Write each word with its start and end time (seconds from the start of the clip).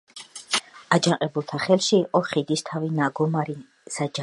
აჯანყებულთა 0.97 1.59
ხელში 1.65 1.93
იყო 1.99 2.23
ხიდისთავი, 2.31 2.91
ნაგომარი, 3.03 3.59
საჯავახო. 3.99 4.17